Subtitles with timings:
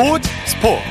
[0.00, 0.82] 스포츠 스포츠.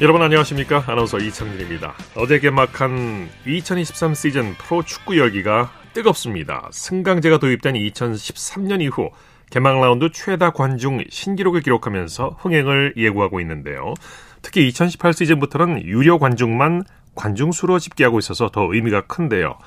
[0.00, 0.84] 여러분 안녕하십니까?
[0.86, 1.92] 아나운서 이창진입니다.
[2.16, 6.70] 어제 개막한 2023 시즌 프로 축구 열기가 뜨겁습니다.
[6.72, 9.10] 승강제가 도입된 2013년 이후
[9.50, 13.92] 개막 라운드 최다 관중 신기록을 기록하면서 흥행을 예고하고 있는데요.
[14.40, 19.58] 특히 2018 시즌부터는 유료 관중만 관중 수로 집계하고 있어서 더 의미가 큰데요.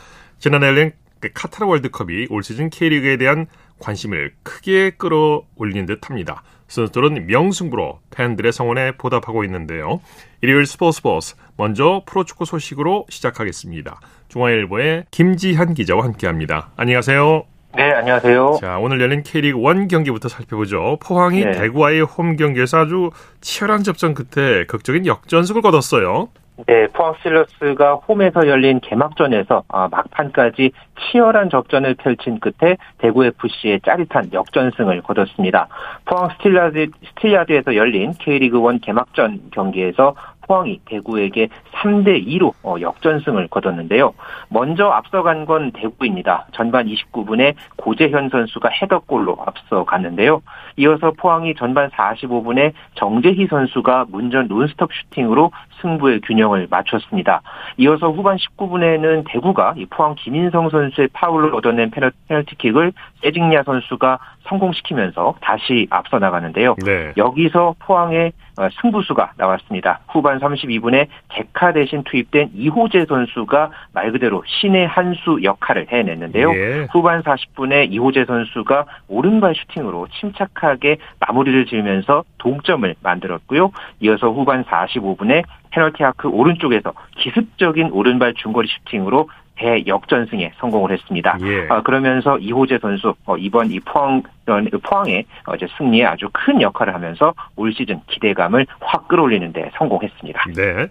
[0.63, 1.02] 열린 그
[1.33, 3.47] 카타르 월드컵이 올 시즌 K리그에 대한
[3.79, 6.43] 관심을 크게 끌어올린 듯 합니다.
[6.67, 10.01] 선수들은 명승부로 팬들의 성원에 보답하고 있는데요.
[10.41, 13.99] 일요일 스포츠 스포츠 먼저 프로축구 소식으로 시작하겠습니다.
[14.29, 16.71] 중앙일보의 김지한 기자와 함께합니다.
[16.75, 17.45] 안녕하세요.
[17.75, 18.57] 네, 안녕하세요.
[18.61, 20.97] 자, 오늘 열린 K리그 1 경기부터 살펴보죠.
[21.01, 21.51] 포항이 네.
[21.53, 23.09] 대구와의 홈 경기에서 아주
[23.41, 26.30] 치열한 접전 끝에 극적인 역전승을 거뒀어요.
[26.67, 34.31] 네, 포항 스틸러스가 홈에서 열린 개막전에서 아, 막판까지 치열한 접전을 펼친 끝에 대구 FC에 짜릿한
[34.31, 35.67] 역전승을 거뒀습니다.
[36.05, 40.15] 포항 스틸라드, 스틸야드에서 열린 K리그 1 개막전 경기에서
[40.53, 44.13] 포항이 대구에게 3대 2로 어, 역전승을 거뒀는데요.
[44.49, 46.45] 먼저 앞서간 건 대구입니다.
[46.53, 50.43] 전반 29분에 고재현 선수가 헤더골로 앞서갔는데요.
[50.77, 57.41] 이어서 포항이 전반 45분에 정재희 선수가 문전 논스톱 슈팅으로 승부의 균형을 맞췄습니다.
[57.77, 62.93] 이어서 후반 19분에는 대구가 포항 김인성 선수의 파울로 얻어낸 페널티킥을
[63.23, 66.75] 세징야 선수가 성공시키면서 다시 앞서 나가는데요.
[66.86, 67.13] 네.
[67.17, 70.02] 여기서 포항의 어, 승부수가 나왔습니다.
[70.09, 76.53] 후반 32분에 제카 대신 투입된 이호재 선수가 말 그대로 신의 한 수 역할을 해냈는데요.
[76.55, 76.88] 예.
[76.91, 83.71] 후반 40분에 이호재 선수가 오른발 슈팅으로 침착하게 마무리를 지으면서 동점을 만들었고요.
[84.02, 91.37] 이어서 후반 45분에 페널티 아크 오른쪽에서 기습적인 오른발 중거리 슈팅으로 대역전승에 성공을 했습니다.
[91.41, 91.67] 예.
[91.69, 96.93] 어, 그러면서 이호재 선수 어, 이번 이 포항 포항의 어, 이제 승리에 아주 큰 역할을
[96.93, 100.45] 하면서 올 시즌 기대감을 확 끌어올리는데 성공했습니다.
[100.55, 100.87] 네.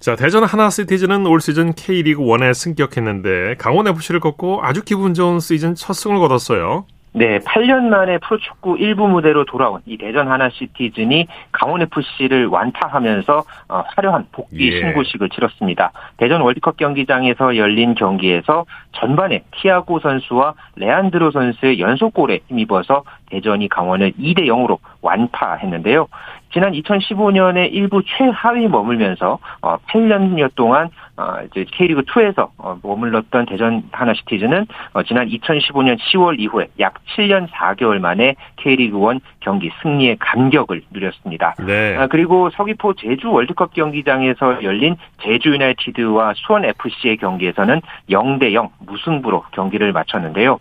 [0.00, 5.74] 자, 대전 하나시티즈는 올 시즌 K리그 1에 승격했는데 강원 FC를 꺾고 아주 기분 좋은 시즌
[5.74, 6.84] 첫 승을 거뒀어요.
[7.16, 13.84] 네, 8년 만에 프로축구 1부 무대로 돌아온 이 대전 하나 시티즌이 강원 FC를 완파하면서 어,
[13.94, 14.80] 화려한 복귀 예.
[14.80, 15.92] 신고식을 치렀습니다.
[16.16, 18.64] 대전 월드컵 경기장에서 열린 경기에서
[18.96, 26.08] 전반에 티아고 선수와 레안드로 선수의 연속골에 힘입어서 대전이 강원을 2대 0으로 완파했는데요.
[26.52, 33.82] 지난 2015년에 일부 최하위 머물면서 8년여 어, 동안 어, 이제 K리그 2에서 어, 머물렀던 대전
[33.92, 34.66] 하나시티즈는
[35.06, 41.54] 지난 2015년 10월 이후에 약 7년 4개월 만에 K리그 1 경기 승리의 감격을 누렸습니다.
[41.66, 41.96] 네.
[41.96, 49.44] 아, 그리고 서귀포 제주 월드컵 경기장에서 열린 제주 유나이티드와 수원 FC의 경기에서는 0대 0 무승부로
[49.52, 50.58] 경기를 마쳤는데요.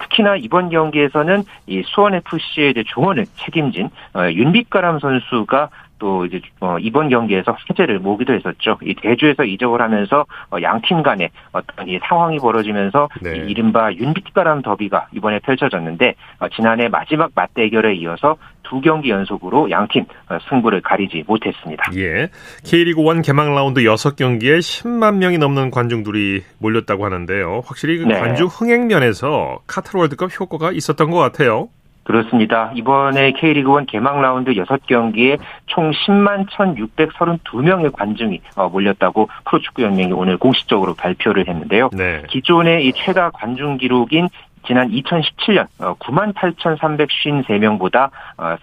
[0.00, 5.68] 특히나 이번 경기에서는 이 수원 FC의 종원을 책임진 윤빛가람 선수 선수가
[5.98, 8.78] 또 이제 어, 이번 경기에서 화제를 모기도 했었죠.
[8.82, 13.36] 이 대주에서 이적을 하면서 어, 양팀 간에 어떤 이 상황이 벌어지면서 네.
[13.36, 18.36] 이 이른바 윤빛바람 더비가 이번에 펼쳐졌는데 어, 지난해 마지막 맞대결에 이어서
[18.68, 21.84] 두 경기 연속으로 양팀 어, 승부를 가리지 못했습니다.
[21.96, 22.28] 예.
[22.64, 27.62] K리그 1 개막 라운드 6경기에 10만 명이 넘는 관중들이 몰렸다고 하는데요.
[27.64, 28.18] 확실히 그 네.
[28.18, 31.68] 관중 흥행 면에서 카타르 월드컵 효과가 있었던 것 같아요.
[32.06, 32.70] 그렇습니다.
[32.74, 41.48] 이번에 K리그1 개막 라운드 6경기에 총 10만 1,632명의 관중이 어, 몰렸다고 프로축구연맹이 오늘 공식적으로 발표를
[41.48, 41.90] 했는데요.
[41.92, 42.22] 네.
[42.28, 44.28] 기존의 이 최다 관중 기록인
[44.66, 48.10] 지난 2017년 98,353명보다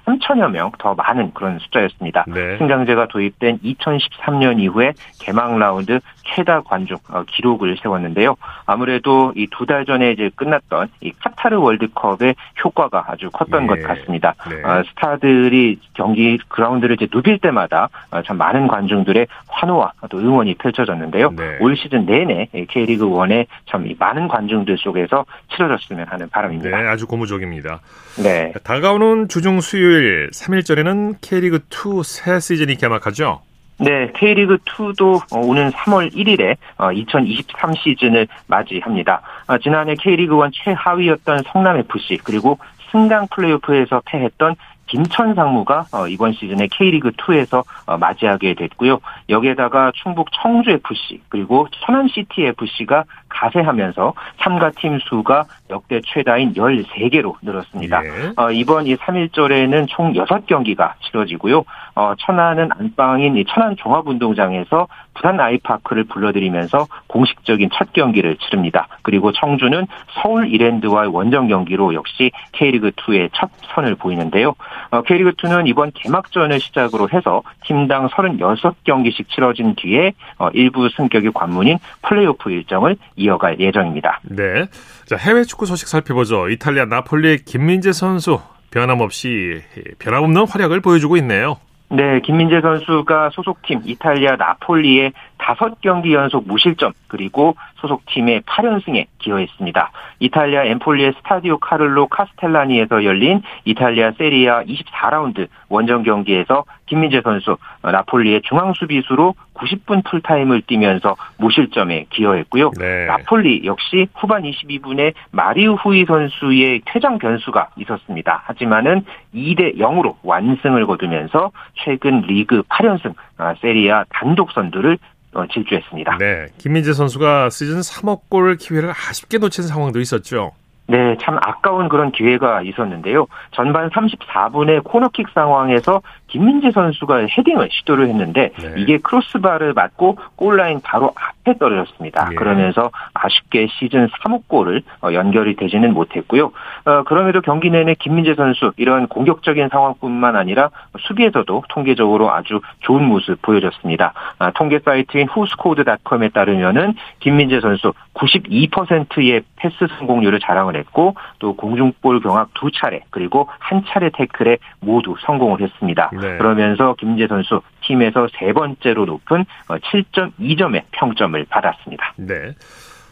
[0.06, 2.26] 3천여 명 더 많은 그런 숫자였습니다.
[2.28, 2.58] 네.
[2.58, 8.36] 승강제가 도입된 2013년 이후에 개막 라운드 최다 관중 어, 기록을 세웠는데요.
[8.66, 13.68] 아무래도 이 두 달 전에 이제 끝났던 이 카타르 월드컵의 효과가 아주 컸던 예.
[13.68, 14.34] 것 같습니다.
[14.50, 14.62] 네.
[14.64, 21.32] 어, 스타들이 경기 그라운드를 이제 누빌 때마다 어, 참 많은 관중들의 환호와 또 응원이 펼쳐졌는데요.
[21.32, 21.58] 네.
[21.60, 26.78] 올 시즌 내내 K리그 1에 참 많은 관중들 속에서 치러졌으면 하는 바람입니다.
[26.78, 27.80] 네, 아주 고무적입니다.
[28.24, 28.54] 네.
[28.64, 33.42] 다가오는 주중 수요일 3일 전에는 K리그 2 새 시즌이 개막하죠.
[33.78, 36.58] 네, K리그 2도 어, 오는 3월 1일에
[36.96, 39.22] 2023 어, 시즌을 맞이합니다.
[39.48, 42.60] 어, 지난해 K리그 1 최하위였던 성남FC 그리고
[42.92, 44.56] 승강 플레이오프에서 패했던
[44.86, 47.64] 김천 상무가 이번 시즌에 K리그 2에서
[48.00, 49.00] 맞이하게 됐고요.
[49.30, 53.04] 여기에다가 충북 청주 FC 그리고 천안 시티 FC가
[53.34, 58.06] 가세하면서 참가 팀 수가 역대 최다인 13개로 늘었습니다.
[58.06, 58.10] 예.
[58.38, 61.64] 어, 이번 이 3일절에는 총 6경기가 치러지고요.
[61.96, 68.88] 어, 천안은 안방인 이 천안 종합운동장에서 부산 아이파크를 불러들이면서 공식적인 첫 경기를 치릅니다.
[69.04, 69.86] 그리고 청주는
[70.22, 74.56] 서울 이랜드와의 원정 경기로 역시 K리그2의 첫 선을 보이는데요.
[74.92, 82.50] 어, K리그2는 이번 개막전을 시작으로 해서 팀당 36경기씩 치러진 뒤에 어, 1부 승격의 관문인 플레이오프
[82.52, 84.20] 일정을 이어갈 예정입니다.
[84.24, 84.68] 네.
[85.06, 86.50] 자, 해외 축구 소식 살펴보죠.
[86.50, 88.40] 이탈리아 나폴리의 김민재 선수
[88.72, 89.62] 변함없이
[90.00, 91.58] 변함없는 활약을 보여주고 있네요.
[91.90, 99.92] 네, 김민재 선수가 소속팀 이탈리아 나폴리의 다섯 경기 연속 무실점 그리고 소속팀의 8연승에 기여했습니다.
[100.20, 108.44] 이탈리아 엠폴리의 스타디오 카를로 카스텔라니에서 열린 이탈리아 세리에 A 24라운드 원정 경기에서 김민재 선수 나폴리의
[108.44, 112.72] 중앙 수비수로 90분 풀타임을 뛰면서 무실점에 기여했고요.
[112.80, 113.06] 네.
[113.08, 118.44] 나폴리 역시 후반 22분에 마리우 후이 선수의 퇴장 변수가 있었습니다.
[118.46, 119.04] 하지만은
[119.34, 121.52] 2대 0으로 완승을 거두면서
[121.84, 125.13] 최근 리그 8연승 아, 세리아 단독 선두를 어,
[125.52, 126.18] 질주했습니다.
[126.18, 130.52] 네, 김민재 선수가 시즌 3억 골 기회를 아쉽게 놓친 상황도 있었죠.
[130.88, 133.26] 네, 참 아까운 그런 기회가 있었는데요.
[133.52, 136.02] 전반 34분의 코너킥 상황에서
[136.34, 138.74] 김민재 선수가 헤딩을 시도를 했는데 네.
[138.78, 142.30] 이게 크로스바를 맞고 골라인 바로 앞에 떨어졌습니다.
[142.32, 142.36] 예.
[142.36, 146.52] 그러면서 아쉽게 시즌 3호 골을 어, 연결이 되지는 못했고요.
[146.86, 150.72] 어, 그럼에도 경기 내내 김민재 선수 이런 공격적인 상황뿐만 아니라
[151.02, 154.14] 수비에서도 통계적으로 아주 좋은 모습 보여줬습니다.
[154.40, 162.50] 아, 통계 사이트인 후스코드닷컴에 따르면은 김민재 선수 92%의 패스 성공률을 자랑을 했고 또 공중볼 경합
[162.56, 166.10] 두 차례 그리고 한 차례 태클에 모두 성공을 했습니다.
[166.14, 166.23] 네.
[166.38, 172.14] 그러면서 김민재 선수 팀에서 세 번째로 높은 7.2점의 어, 평점을 받았습니다.
[172.18, 172.54] 네.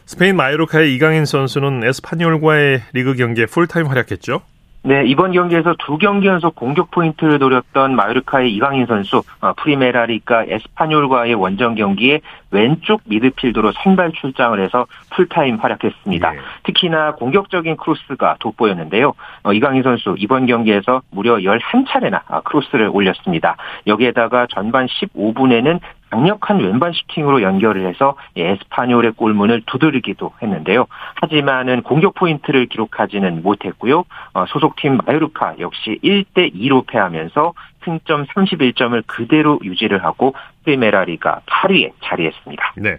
[0.04, 4.42] 스페인 마요르카의 이강인 선수는 에스파뇰과의 리그 경기에 풀타임 활약했죠.
[4.84, 11.34] 네, 이번 경기에서 두 경기 연속 공격 포인트를 노렸던 마요르카의 이강인 선수, 어, 프리메라리가 에스파뇰과의
[11.34, 12.20] 원정 경기에
[12.50, 16.30] 왼쪽 미드필더로 선발 출장을 해서 풀타임 활약했습니다.
[16.32, 16.38] 네.
[16.64, 19.14] 특히나 공격적인 크로스가 돋보였는데요.
[19.44, 23.56] 어, 이강인 선수 이번 경기에서 무려 11차례나 아, 크로스를 올렸습니다.
[23.86, 25.78] 여기에다가 전반 15분에는
[26.12, 30.86] 강력한 왼발 슈팅으로 연결을 해서 에스파뇰의 골문을 두드리기도 했는데요.
[31.14, 34.04] 하지만은 공격 포인트를 기록하지는 못했고요.
[34.34, 37.54] 어, 소속팀 마요르카 역시 1대 2로 패하면서
[37.84, 42.74] 승점 31점을 그대로 유지를 하고 프리메라리가 8위에 자리했습니다.
[42.76, 42.98] 네.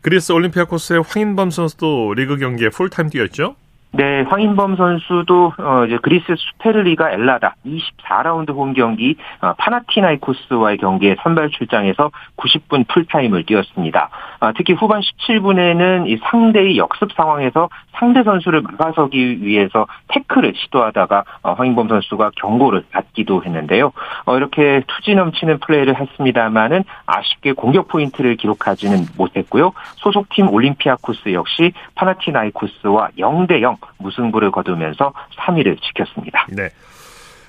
[0.00, 3.54] 그리스 올림피아코스의 황인범 선수도 리그 경기에 풀타임 뛰었죠?
[3.94, 11.50] 네, 황인범 선수도 어 이제 그리스 수페르리가 엘라다 24라운드 홈 경기 어, 파나티나이코스와의 경기에 선발
[11.50, 14.08] 출장해서 90분 풀타임을 뛰었습니다.
[14.40, 21.52] 아, 특히 후반 17분에는 이 상대의 역습 상황에서 상대 선수를 막아서기 위해서 태클을 시도하다가 어,
[21.52, 23.92] 황인범 선수가 경고를 받기도 했는데요.
[24.24, 29.72] 어, 이렇게 투지 넘치는 플레이를 했습니다만은 아쉽게 공격 포인트를 기록하지는 못했고요.
[29.96, 36.46] 소속팀 올림피아코스 역시 파나티나이코스와 0대 0 무승부를 거두면서 3위를 지켰습니다.
[36.50, 36.70] 네.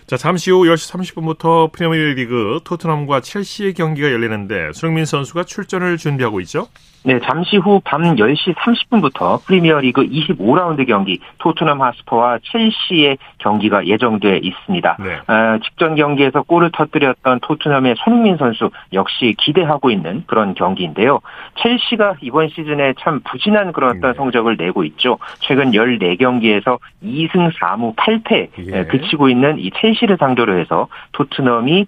[0.06, 6.68] 자, 잠시 후 10시 30분부터 프리미어리그 토트넘과 첼시의 경기가 열리는데 손흥민 선수가 출전을 준비하고 있죠?
[7.06, 14.98] 네, 잠시 후 밤 10시 30분부터 프리미어리그 25라운드 경기 토트넘 하스퍼와 첼시의 경기가 예정돼 있습니다.
[15.00, 15.34] 네.
[15.34, 21.20] 어, 직전 경기에서 골을 터뜨렸던 토트넘의 손흥민 선수 역시 기대하고 있는 그런 경기인데요.
[21.62, 24.18] 첼시가 이번 시즌에 참 부진한 그런 어떤 네.
[24.18, 25.18] 성적을 내고 있죠.
[25.39, 28.86] 최근 14경기에서 2승 4무 8패 예.
[28.86, 31.86] 그치고 있는 이 첼시를 상대로 해서 토트넘이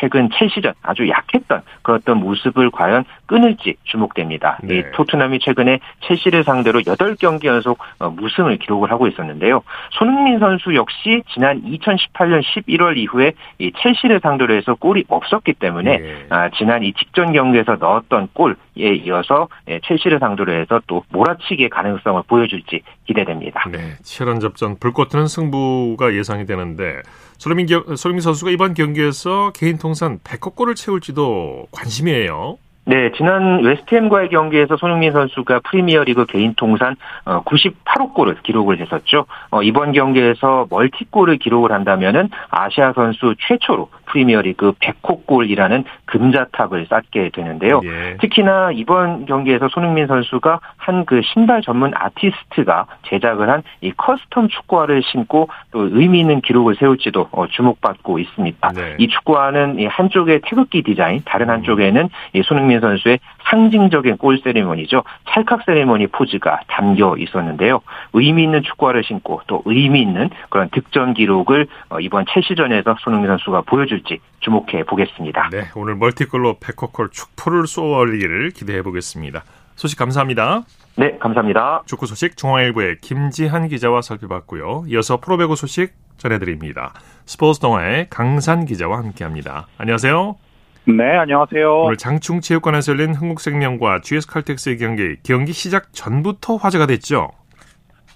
[0.00, 4.55] 최근 첼시전 아주 약했던 그런 어떤 모습을 과연 끊을지 주목됩니다.
[4.62, 4.78] 네.
[4.78, 9.62] 이 토트넘이 최근에 첼시를 상대로 8경기 연속 어, 무승을 기록을 하고 있었는데요.
[9.92, 16.26] 손흥민 선수 역시 지난 2018년 11월 이후에 이 첼시를 상대로 해서 골이 없었기 때문에 네.
[16.30, 22.22] 아, 지난 이 직전 경기에서 넣었던 골에 이어서 예, 첼시를 상대로 해서 또 몰아치기의 가능성을
[22.28, 23.64] 보여줄지 기대됩니다.
[23.70, 27.02] 네, 치열한 접전 불꽃 튀는 승부가 예상이 되는데
[27.38, 32.58] 손흥민, 손흥민 선수가 이번 경기에서 개인 통산 100호 골을 채울지도 관심이에요.
[32.86, 39.26] 네, 지난 웨스트햄과의 경기에서 손흥민 선수가 프리미어리그 개인 통산 98호 어, 골을 기록을 했었죠.
[39.50, 47.80] 어, 이번 경기에서 멀티골을 기록을 한다면은 아시아 선수 최초로 프리미어리그 100호 골이라는 금자탑을 쌓게 되는데요.
[47.84, 48.16] 예.
[48.20, 55.02] 특히나 이번 경기에서 손흥민 선수가 한 그 신발 전문 아티스트가 제작을 한 이 custom 축구화를
[55.02, 58.72] 신고 또 의미 있는 기록을 세울지도 어, 주목받고 있습니다.
[58.74, 58.96] 네.
[58.98, 63.18] 이 축구화는 이 한쪽에 태극기 디자인, 다른 한쪽에는 이 손흥민 손흥민 선수의
[63.50, 65.02] 상징적인 골 세리머니죠.
[65.30, 67.80] 찰칵 세리머니 포즈가 담겨 있었는데요.
[68.12, 73.62] 의미 있는 축구화를 신고 또 의미 있는 그런 득점 기록을 어, 이번 첼시전에서 손흥민 선수가
[73.62, 75.50] 보여줄지 주목해 보겠습니다.
[75.50, 79.42] 네, 오늘 멀티골로 백호콜 축포를 쏘아 올리기를 기대해 보겠습니다.
[79.74, 80.62] 소식 감사합니다.
[80.96, 81.82] 네, 감사합니다.
[81.86, 84.84] 축구 소식 중앙일보의 김지한 기자와 살펴봤고요.
[84.88, 86.94] 이어서 프로배구 소식 전해드립니다.
[87.26, 89.66] 스포츠 동아의 강산 기자와 함께합니다.
[89.76, 90.45] 안녕하세요.
[90.88, 91.82] 네, 안녕하세요.
[91.82, 97.32] 오늘 장충체육관에서 열린 흥국생명과 GS칼텍스의 경기, 경기 시작 전부터 화제가 됐죠?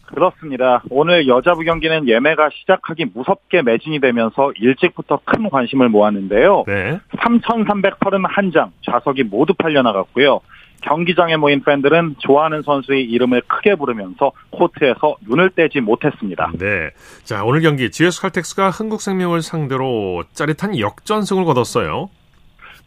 [0.07, 0.81] 그렇습니다.
[0.89, 6.65] 오늘 여자부 경기는 예매가 시작하기 무섭게 매진이 되면서 일찍부터 큰 관심을 모았는데요.
[6.69, 7.01] 네.
[7.17, 10.41] 3,331장 좌석이 모두 팔려나갔고요.
[10.83, 16.53] 경기장에 모인 팬들은 좋아하는 선수의 이름을 크게 부르면서 코트에서 눈을 떼지 못했습니다.
[16.57, 16.91] 네.
[17.25, 22.09] 자, 오늘 경기 GS칼텍스가 흥국생명을 상대로 짜릿한 역전승을 거뒀어요.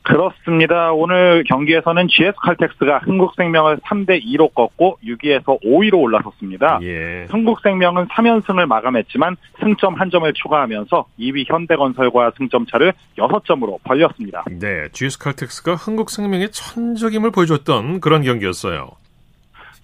[0.03, 0.91] 그렇습니다.
[0.91, 6.79] 오늘 경기에서는 GS 칼텍스가 흥국생명을 3대 2로 꺾고 6위에서 5위로 올라섰습니다.
[6.83, 7.25] 예.
[7.29, 14.43] 흥국생명은 3연승을 마감했지만 승점 한 점을 추가하면서 2위 현대건설과 승점 차를 6점으로 벌렸습니다.
[14.51, 14.89] 네.
[14.91, 18.89] GS칼텍스가 흥국생명의 천적임을 보여줬던 그런 경기였어요.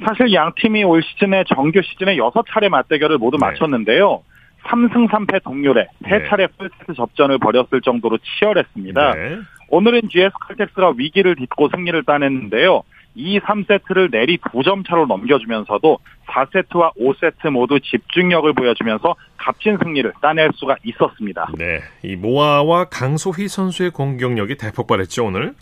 [0.05, 3.47] 사실 양 팀이 올 시즌에 정규 시즌에 6차례 맞대결을 모두 네.
[3.47, 4.21] 마쳤는데요.
[4.65, 6.09] 3승 3패 동률에 네.
[6.09, 9.13] 3차례 풀세트 접전을 벌였을 정도로 치열했습니다.
[9.13, 9.37] 네.
[9.69, 12.83] 오늘은 GS 칼텍스가 위기를 딛고 승리를 따냈는데요.
[13.15, 15.97] 이 3세트를 내리 2점 차로 넘겨주면서도
[16.27, 21.49] 4세트와 5세트 모두 집중력을 보여주면서 값진 승리를 따낼 수가 있었습니다.
[21.57, 21.79] 네.
[22.03, 25.53] 이 모마와 강소휘 선수의 공격력이 대폭발했죠, 오늘.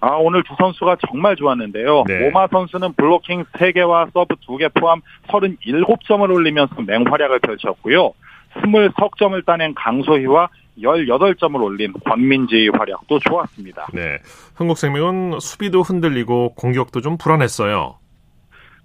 [0.00, 2.04] 아, 오늘 두 선수가 정말 좋았는데요.
[2.06, 2.20] 네.
[2.20, 8.14] 모마 선수는 블로킹 3개와 서브 2개 포함 37점을 올리면서 맹활약을 펼쳤고요.
[8.54, 10.48] 20석점을 따낸 강소희와
[10.82, 13.88] 18점을 올린 권민지의 활약도 좋았습니다.
[13.92, 14.18] 네.
[14.56, 17.98] 흥국생명은 수비도 흔들리고 공격도 좀 불안했어요.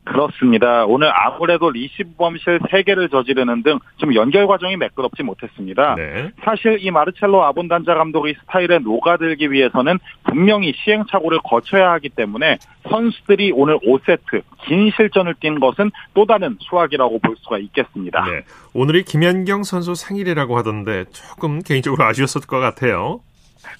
[0.06, 0.86] 그렇습니다.
[0.86, 5.96] 오늘 아무래도 리시브 범실 3개를 저지르는 등 좀 연결 과정이 매끄럽지 못했습니다.
[5.96, 6.32] 네.
[6.44, 12.58] 사실 이 마르첼로 아본단자 감독의 스타일에 녹아들기 위해서는 분명히 시행착오를 거쳐야 하기 때문에
[12.90, 18.26] 선수들이 오늘 5세트 긴 실전을 뛴 것은 또 다른 수확이라고 볼 수가 있겠습니다.
[18.26, 18.42] 네.
[18.74, 23.22] 오늘이 김연경 선수 생일이라고 하던데 조금 개인적으로 아쉬웠을 것 같아요.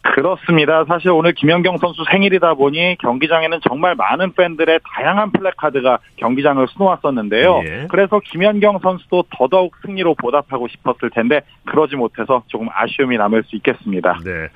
[0.02, 0.86] 그렇습니다.
[0.86, 7.62] 사실 오늘 김연경 선수 생일이다 보니 경기장에는 정말 많은 팬들의 다양한 플래카드가 경기장을 수놓았었는데요.
[7.66, 7.88] 예.
[7.90, 14.20] 그래서 김연경 선수도 더더욱 승리로 보답하고 싶었을 텐데 그러지 못해서 조금 아쉬움이 남을 수 있겠습니다.
[14.24, 14.50] 네.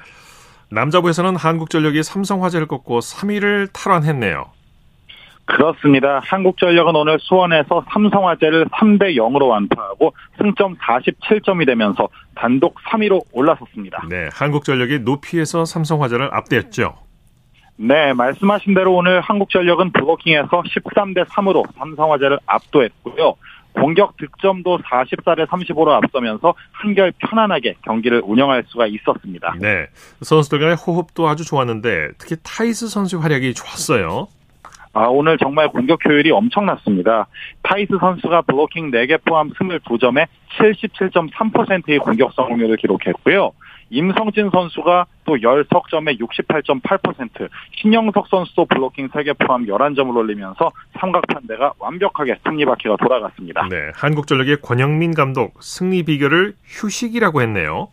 [0.71, 4.58] 남자부에서는 한국전력이 삼성화재를 꺾고 3위를 탈환했네요.
[5.49, 6.21] 그렇습니다.
[6.23, 14.05] 한국전력은 오늘 수원에서 삼성화재를 3대 0으로 완파하고 승점 47점이 되면서 단독 3위로 올라섰습니다.
[14.09, 14.29] 네.
[14.31, 16.95] 한국전력이 높이에서 삼성화재를 압도했죠.
[17.77, 23.35] 네, 말씀하신 대로 오늘 한국전력은 블로킹에서 13대 3으로 삼성화재를 압도했고요.
[23.73, 29.55] 공격 득점도 44대 35로 앞서면서 한결 편안하게 경기를 운영할 수가 있었습니다.
[29.59, 29.87] 네.
[30.21, 34.27] 선수들 간의 호흡도 아주 좋았는데 특히 타이스 선수의 활약이 좋았어요.
[34.93, 37.27] 아, 오늘 정말 공격 효율이 엄청났습니다.
[37.61, 40.27] 타이스 선수가 블로킹 4개 포함 22점에
[40.57, 43.51] 77.3%의 공격 성공률을 기록했고요.
[43.91, 52.37] 임성진 선수가 또 열석 점에 68.8%, 신영석 선수도 블로킹 3개 포함 11점을 올리면서 삼각편대가 완벽하게
[52.43, 53.67] 수레바퀴가 돌아갔습니다.
[53.69, 53.91] 네.
[53.95, 57.89] 한국전력의 권영민 감독 승리 비결을 휴식이라고 했네요.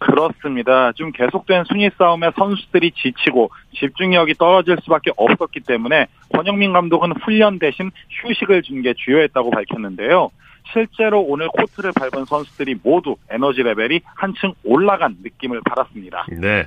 [0.00, 0.92] 그렇습니다.
[0.92, 7.90] 좀 계속된 순위 싸움에 선수들이 지치고 집중력이 떨어질 수밖에 없었기 때문에 권영민 감독은 훈련 대신
[8.22, 10.30] 휴식을 준 게 주요했다고 밝혔는데요.
[10.72, 16.26] 실제로 오늘 코트를 밟은 선수들이 모두 에너지 레벨이 한층 올라간 느낌을 받았습니다.
[16.40, 16.66] 네.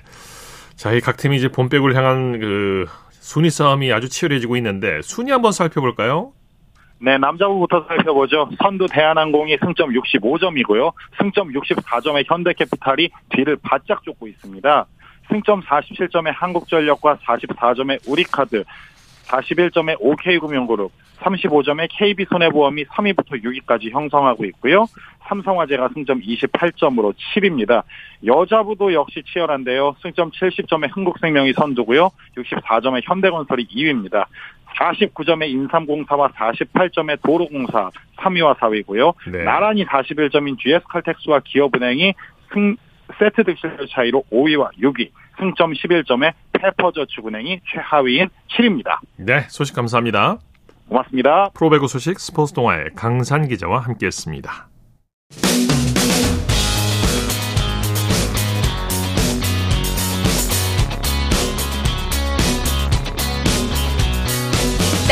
[0.75, 5.51] 자, 이 각 팀이 이제 본백을 향한 그 순위 싸움이 아주 치열해지고 있는데 순위 한번
[5.53, 6.33] 살펴볼까요?
[7.05, 8.50] 네, 남자부부터 살펴보죠.
[8.62, 10.93] 선두 대한항공이 승점 65점이고요.
[11.19, 14.86] 승점 64점의 현대캐피탈이 뒤를 바짝 쫓고 있습니다.
[15.29, 18.63] 승점 47점의 한국전력과 44점의 우리카드,
[19.25, 24.86] 41점의 OK금융그룹, 35점의 KB손해보험이 3위부터 6위까지 형성하고 있고요.
[25.27, 27.83] 삼성화재가 승점 28점으로 10위입니다.
[28.25, 29.95] 여자부도 역시 치열한데요.
[30.01, 32.12] 승점 70점의 흥국생명이 선두고요.
[32.38, 34.25] 64점의 현대건설이 2위입니다.
[34.80, 39.13] 49점의 인삼공사와 48점의 도로공사 3위와 4위고요.
[39.32, 39.44] 네.
[39.44, 42.13] 나란히 41점인 GS칼텍스와 기업은행이
[42.53, 42.75] 승
[43.20, 49.00] 세트 득실 차이로 5위와 6위, 승점 11점의 페퍼저축은행이 최하위인 7위입니다.
[49.18, 50.38] 네, 소식 감사합니다.
[50.88, 51.50] 고맙습니다.
[51.53, 54.68] 프로배구 소식 스포츠 동아의 강산 기자와 함께했습니다.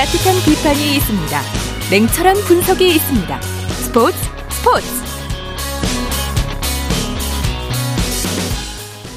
[0.01, 1.41] 따뜻한 비판이 있습니다.
[1.91, 3.41] 냉철한 분석이 있습니다.
[3.41, 4.17] 스포츠
[4.49, 4.87] 스포츠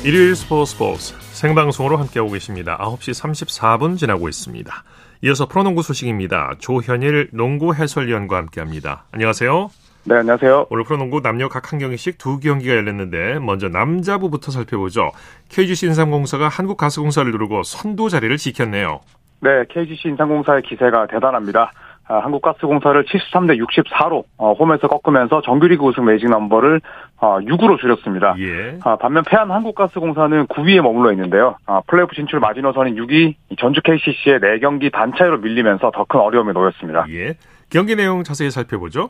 [0.07, 2.76] 일요일 스포츠 스포츠 생방송으로 함께하고 계십니다.
[2.83, 4.85] 9시 34분 지나고 있습니다.
[5.23, 6.57] 이어서 프로농구 소식입니다.
[6.59, 9.07] 조현일 농구 해설위원과 함께합니다.
[9.12, 9.71] 안녕하세요.
[10.03, 10.67] 네, 안녕하세요.
[10.69, 15.12] 오늘 프로농구 남녀 각 한 경기씩 두 경기가 열렸는데 먼저 남자부부터 살펴보죠.
[15.49, 19.00] KGC 인삼공사가 한국가스공사를 누르고 선두 자리를 지켰네요.
[19.41, 21.71] 네, KGC 인삼공사의 기세가 대단합니다.
[22.07, 26.83] 아, 한국가스공사를 73대 64로 어, 홈에서 꺾으면서 정규리그 우승 매직 넘버를
[27.19, 28.35] 어, 6으로 줄였습니다.
[28.41, 28.79] 예.
[28.85, 31.57] 아, 반면 패한 한국가스공사는 9위에 머물러 있는데요.
[31.67, 37.07] 아, 플레이오프 진출 마지노선인 6위 전주 KCC의 4경기 단차로 밀리면서 더 큰 어려움에 놓였습니다.
[37.09, 37.35] 예.
[37.71, 39.09] 경기 내용 자세히 살펴보죠.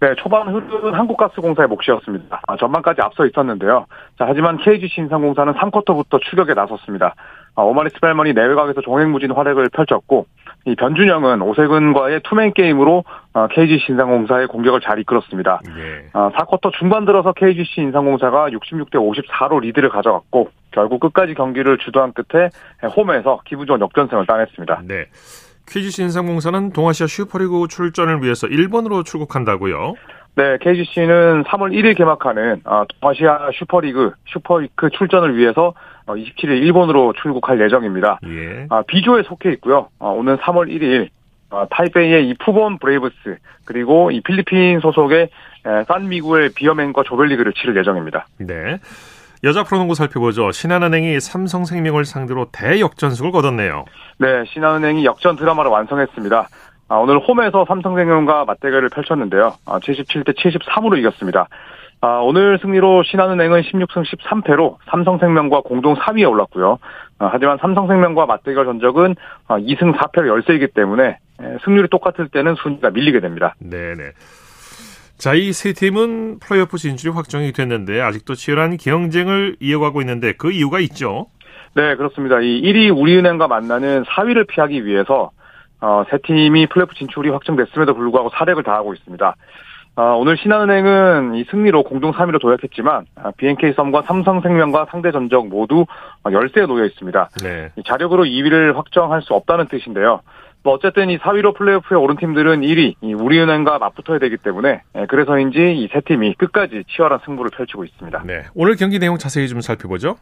[0.00, 2.40] 네, 초반 흐름은 한국가스공사의 몫이었습니다.
[2.48, 3.86] 아, 전반까지 앞서 있었는데요.
[4.18, 7.14] 자, 하지만 KGC 인삼공사는 3쿼터부터 추격에 나섰습니다.
[7.54, 10.26] 아, 오마리 스펠맨이 내외곽에서 종횡무진 활약을 펼쳤고
[10.64, 13.04] 이 변준영은 오세근과의 투맨 게임으로
[13.34, 15.60] 어, KGC 인삼공사의 공격을 잘 이끌었습니다.
[15.76, 16.08] 예.
[16.12, 22.48] 어, 4쿼터 중반 들어서 KGC 인삼공사가 66대 54로 리드를 가져갔고 결국 끝까지 경기를 주도한 끝에
[22.96, 24.82] 홈에서 기분 좋은 역전승을 따냈습니다.
[24.86, 25.06] 네.
[25.66, 29.94] KGC 인삼공사는 동아시아 슈퍼리그 출전을 위해서 일본으로 출국한다고요.
[30.34, 35.74] 네, KGC는 3월 1일 개막하는 어, 동아시아 슈퍼리그 슈퍼리그 출전을 위해서
[36.06, 38.18] 27일 어, 일본으로 출국할 예정입니다.
[38.26, 38.66] 예.
[38.70, 39.88] 아, B조에 속해 있고요.
[39.98, 41.08] 어, 오늘 3월 1일
[41.70, 43.36] 타이베이의 이 푸본 브레이브스
[43.66, 45.28] 그리고 이 필리핀 소속의
[45.86, 48.26] 산미겔 비어맨과 조별리그를 치를 예정입니다.
[48.38, 48.78] 네.
[49.44, 50.52] 여자 프로농구 살펴보죠.
[50.52, 53.84] 신한은행이 삼성생명을 상대로 대역전승을 거뒀네요.
[54.18, 56.48] 네, 신한은행이 역전 드라마를 완성했습니다.
[56.92, 59.54] 아, 오늘 홈에서 삼성생명과 맞대결을 펼쳤는데요.
[59.64, 61.48] 아, 77대 73으로 이겼습니다.
[62.02, 66.78] 아, 오늘 승리로 신한은행은 16승 13패로 삼성생명과 공동 3위에 올랐고요.
[67.18, 69.14] 아, 하지만 삼성생명과 맞대결 전적은
[69.48, 71.16] 2승 4패로 열세이기 때문에
[71.64, 73.54] 승률이 똑같을 때는 순위가 밀리게 됩니다.
[73.58, 74.10] 네네.
[75.16, 80.78] 자, 이 세 팀은 플레이오프 진출이 확정이 됐는데 아직도 치열한 경쟁을 이어가고 있는데 그 이유가
[80.80, 81.28] 있죠.
[81.74, 82.40] 네, 그렇습니다.
[82.40, 85.30] 이 1위 우리은행과 만나는 4위를 피하기 위해서
[85.82, 89.34] 어, 세 팀이 플레이오프 진출이 확정됐음에도 불구하고 사력을 다하고 있습니다.
[89.96, 93.04] 어, 오늘 신한은행은 이 승리로 공동 3위로 도약했지만
[93.36, 95.84] BNK썸과 삼성생명과 상대 전적 모두
[96.30, 97.28] 열세에 놓여 있습니다.
[97.42, 97.70] 네.
[97.84, 100.20] 자력으로 2위를 확정할 수 없다는 뜻인데요.
[100.64, 105.88] 뭐 어쨌든 이 4위로 플레이오프에 오른 팀들은 1위 이 우리은행과 맞붙어야 되기 때문에 그래서인지 이
[105.92, 108.22] 세 팀이 끝까지 치열한 승부를 펼치고 있습니다.
[108.24, 108.44] 네.
[108.54, 110.14] 오늘 경기 내용 자세히 좀 살펴보죠.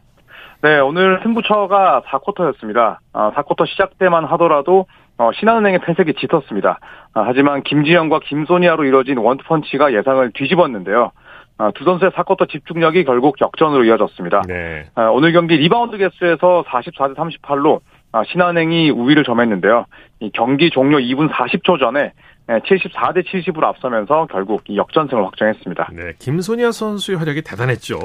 [0.62, 2.96] 네, 오늘 승부처가 4쿼터였습니다.
[3.12, 4.86] 아, 4쿼터 시작 때만 하더라도
[5.20, 6.80] 어, 신한은행의 패색이 짙었습니다.
[7.12, 11.12] 아, 하지만 김진영과 김소니아로 이뤄진 원투펀치가 예상을 뒤집었는데요.
[11.58, 14.44] 아, 두 선수의 4쿼터 집중력이 결국 역전으로 이어졌습니다.
[14.48, 14.86] 네.
[14.94, 17.80] 아, 오늘 경기 리바운드 개수에서 44대 38로
[18.12, 19.84] 아, 신한은행이 우위를 점했는데요.
[20.20, 22.14] 이 경기 종료 2분 40초 전에
[22.48, 25.90] 74대 70으로 앞서면서 결국 이 역전승을 확정했습니다.
[25.92, 27.98] 네, 김소니아 선수의 활약이 대단했죠.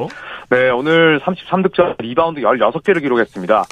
[0.50, 3.64] 네, 오늘 33득점, 리바운드 16개를 기록했습니다.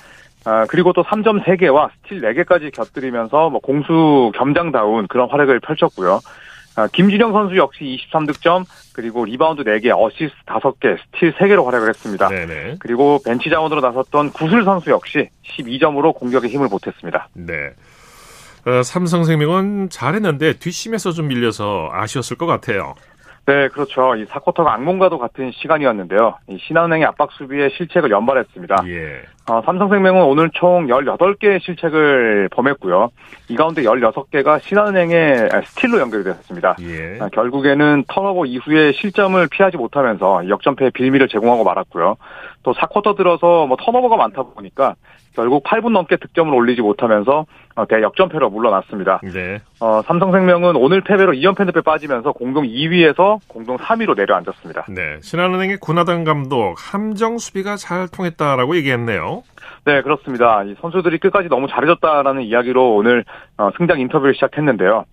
[0.46, 6.20] 아, 그리고 또 3점 3개와 스틸 4개까지 곁들이면서 뭐 공수 겸장다운 그런 활약을 펼쳤고요.
[6.76, 12.28] 아, 김진영 선수 역시 23득점, 그리고 리바운드 4개, 어시스트 5개, 스틸 3개로 활약을 했습니다.
[12.30, 12.78] 네네.
[12.80, 17.30] 그리고 벤치 자원으로 나섰던 구슬 선수 역시 12점으로 공격에 힘을 보탰습니다.
[17.34, 17.74] 네.
[18.66, 22.96] 어, 삼성생명은 잘했는데 뒷심에서 좀 밀려서 아쉬웠을 것 같아요.
[23.46, 24.16] 네, 그렇죠.
[24.16, 26.36] 이 4쿼터가 악몽과도 같은 시간이었는데요.
[26.48, 28.84] 이 신한은행의 압박 수비에 실책을 연발했습니다.
[28.88, 29.22] 예.
[29.50, 33.12] 어, 삼성생명은 오늘 총 18개의 실책을 범했고요.
[33.50, 36.78] 이 가운데 16개가 신한은행의 스틸로 연결이 됐습니다.
[36.82, 37.20] 예.
[37.20, 42.16] 아, 결국에는 턴오버 이후에 실점을 피하지 못하면서 역전패의 빌미를 제공하고 말았고요.
[42.64, 44.96] 또 4쿼터 들어서 뭐 턴오버가 많다 보니까
[45.36, 47.46] 결국 8분 넘게 득점을 올리지 못하면서
[47.76, 49.20] 어, 대역전패로 물러났습니다.
[49.34, 49.60] 네.
[49.80, 54.86] 어, 삼성생명은 오늘 패배로 2연패 늪에 빠지면서 공동 2위에서 공동 3위로 내려앉았습니다.
[54.90, 55.18] 네.
[55.22, 59.44] 신한은행의 군하단 감독 함정 수비가 잘 통했다라고 얘기했네요.
[59.86, 60.64] 네, 그렇습니다.
[60.64, 63.26] 이 선수들이 끝까지 너무 잘해줬다라는 이야기로 오늘
[63.58, 65.06] 어, 승장 인터뷰를 시작했는데요.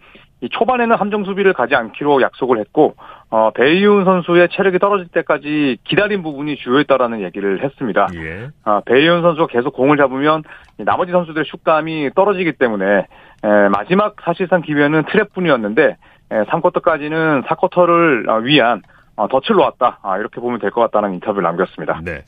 [0.42, 2.94] 이 초반에는 함정 수비를 가지 않기로 약속을 했고
[3.32, 8.08] 어, 베이윤 선수의 체력이 떨어질 때까지 기다린 부분이 주요했다라는 얘기를 했습니다.
[8.16, 8.48] 예.
[8.64, 10.42] 아, 베이윤 선수가 계속 공을 잡으면
[10.78, 13.06] 나머지 선수들의 슛감이 떨어지기 때문에
[13.44, 15.96] 에, 마지막 사실상 기회는 트랩뿐이었는데
[16.32, 18.82] 에, 3쿼터까지는 4쿼터를 위한
[19.16, 20.00] 어, 덫을 놓았다.
[20.02, 22.00] 아, 이렇게 보면 될 것 같다는 인터뷰를 남겼습니다.
[22.04, 22.22] 네.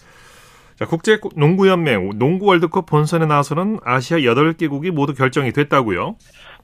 [0.77, 6.15] 자, 국제 농구연맹 농구 월드컵 본선에 나서는 아시아 8개국이 모두 결정이 됐다고요?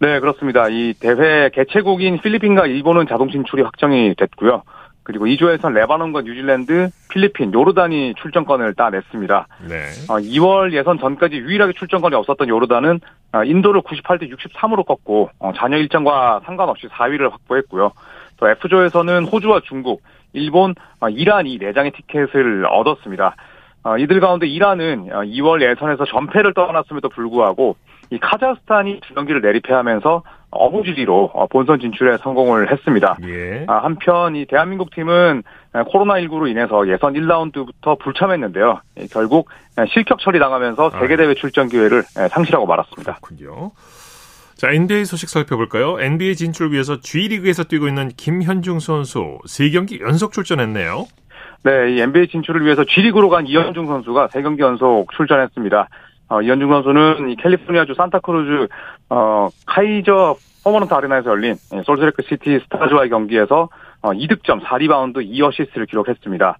[0.00, 0.68] 네, 그렇습니다.
[0.68, 4.62] 이 대회 개최국인 필리핀과 일본은 자동 진출이 확정이 됐고요.
[5.02, 9.46] 그리고 2조에선 레바논과 뉴질랜드, 필리핀, 요르단이 출전권을 따냈습니다.
[9.66, 9.74] 네.
[10.10, 13.00] 어, 2월 예선 전까지 유일하게 출전권이 없었던 요르단은
[13.32, 17.90] 어, 인도를 98대 63으로 꺾고 어, 잔여 일정과 상관없이 4위를 확보했고요.
[18.36, 20.02] 또 F조에서는 호주와 중국,
[20.34, 23.34] 일본, 어, 이란 이 4장의 티켓을 얻었습니다.
[23.84, 27.76] 어, 이들 가운데 이란은 어, 2월 예선에서 전패를 떠났음에도 불구하고
[28.10, 33.18] 이 카자흐스탄이 두 경기를 내리패하면서 어부지리로 어, 본선 진출에 성공을 했습니다.
[33.24, 33.64] 예.
[33.68, 35.42] 아, 한편 이 대한민국 팀은
[35.74, 38.80] 코로나19로 인해서 예선 1라운드부터 불참했는데요.
[38.98, 39.50] 예, 결국
[39.92, 41.00] 실격 처리당하면서 아.
[41.00, 43.18] 세계대회 출전 기회를 예, 상실하고 말았습니다.
[43.20, 43.72] 그렇군요.
[44.56, 46.00] 자, NBA 소식 살펴볼까요?
[46.00, 51.06] NBA 진출 위해서 G리그에서 뛰고 있는 이현중 선수 3경기 연속 출전했네요.
[51.64, 55.88] 네, 이 NBA 진출을 위해서 G리그로 간 이현중 선수가 3경기 연속 출전했습니다.
[56.28, 58.68] 어, 이현중 선수는 이 캘리포니아주 산타크루즈
[59.10, 63.68] 어, 카이저 퍼머넌트 아레나에서 열린 예, 솔트레이크 시티 스타즈와의 경기에서
[64.02, 66.58] 어, 2득점, 4리바운드, 2어시스트를 기록했습니다.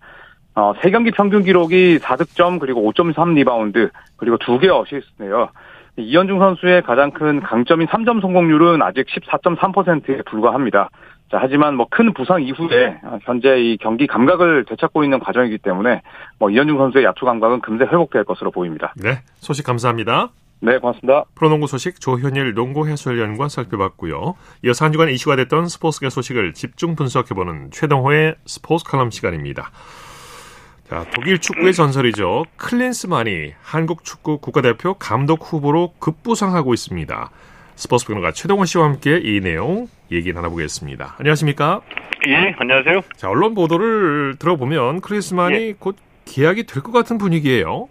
[0.55, 5.51] 어, 3경기 평균 기록이 4득점, 그리고 5.3 리바운드, 그리고 2개 어시스트네요.
[5.97, 10.89] 이현중 선수의 가장 큰 강점인 3점 성공률은 아직 14.3%에 불과합니다.
[11.31, 16.03] 자, 하지만 뭐 큰 부상 이후에 어, 현재 이 경기 감각을 되찾고 있는 과정이기 때문에
[16.39, 18.95] 뭐 이현중 선수의 야투 감각은 금세 회복될 것으로 보입니다.
[18.97, 20.29] 네, 소식 감사합니다.
[20.61, 21.25] 네, 고맙습니다.
[21.35, 24.35] 프로농구 소식 조현일 농구 해설위원과 살펴봤고요.
[24.65, 29.71] 이어서 한 주간 이슈가 됐던 스포츠계 소식을 집중 분석해보는 최동호의 스포츠 칼럼 시간입니다.
[30.89, 32.45] 자, 독일 축구의 전설이죠.
[32.57, 37.31] 클린스만이 한국 축구 국가대표 감독 후보로 급부상하고 있습니다.
[37.79, 41.15] 스포츠 평론가 최동원 씨와 함께 이 내용 얘기 나눠보겠습니다.
[41.21, 41.81] 안녕하십니까?
[42.27, 43.03] 예, 안녕하세요.
[43.17, 45.75] 자, 언론 보도를 들어보면 클린스만이 예.
[45.79, 47.89] 곧 계약이 될 것 같은 분위기예요.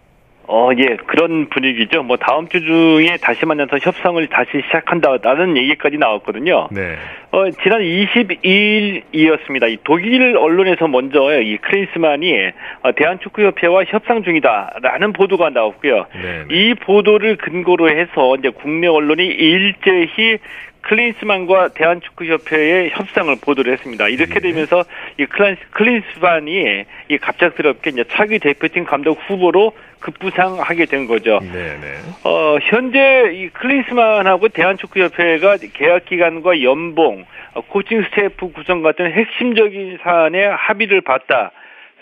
[0.50, 2.04] 어, 예, 그런 분위기죠.
[2.04, 6.70] 뭐 다음 주 중에 다시 만나서 협상을 다시 시작한다라는 얘기까지 나왔거든요.
[6.72, 6.96] 네.
[7.32, 9.70] 어, 지난 22일이었습니다.
[9.70, 12.52] 이 독일 언론에서 먼저 이 클린스만이
[12.84, 16.06] 어, 대한축구협회와 협상 중이다라는 보도가 나왔고요.
[16.16, 16.46] 네.
[16.48, 16.56] 네.
[16.56, 20.38] 이 보도를 근거로 해서 이제 국내 언론이 일제히
[20.88, 24.08] 클린스만과 대한축구협회의 협상을 보도를 했습니다.
[24.08, 24.40] 이렇게 예.
[24.40, 24.84] 되면서
[25.18, 31.40] 이 클란- 클린스만이 이 갑작스럽게 이제 차기 대표팀 감독 후보로 급부상하게 된 거죠.
[31.42, 31.98] 네, 네.
[32.24, 40.46] 어, 현재 이 클린스만하고 대한축구협회가 계약 기간과 연봉, 어, 코칭 스태프 구성 같은 핵심적인 사안에
[40.46, 41.52] 합의를 봤다.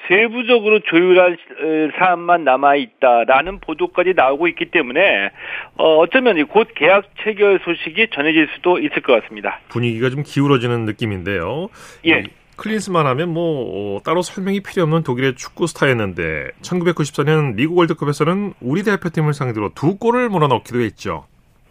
[0.08, 5.32] 세부적으로 조율할 어, 사안만 남아 있다라는 보도까지 나오고 있기 때문에
[5.78, 9.60] 어, 어쩌면 이곧 계약 체결 소식이 전해질 수도 있을 것 같습니다.
[9.70, 11.70] 분위기가 좀 기울어지는 느낌인데요.
[12.06, 12.20] 예.
[12.20, 12.24] 이
[12.58, 18.84] 클린스만 하면 뭐 어, 따로 설명이 필요 없는 독일의 축구 스타였는데 1994년 미국 월드컵에서는 우리
[18.84, 21.26] 대표팀을 상대로 두 골을 몰아넣기도 했죠.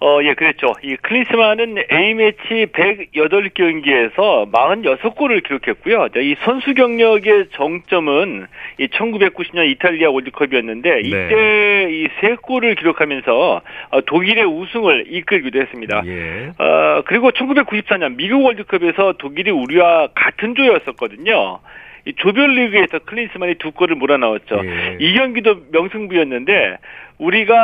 [0.04, 0.74] 어, 예, 그랬죠.
[0.82, 6.08] 이 클린스만은 A매치 108경기에서 46골을 기록했고요.
[6.10, 8.46] 자, 이 선수 경력의 정점은
[8.80, 13.62] 이 1990년 이탈리아 월드컵이었는데 이때 이세 골을 기록하면서
[13.92, 16.02] 어, 독일의 우승을 이끌기도 했습니다.
[16.04, 16.52] 예.
[16.58, 21.60] 어, 그리고 1994년 미국 월드컵에서 독일이 우리와 같은 조였었거든요.
[22.06, 24.60] 이 조별리그에서 클린스만이 두 골을 몰아넣었죠.
[24.64, 24.96] 예.
[25.00, 26.76] 이 경기도 명승부였는데
[27.18, 27.54] 우리가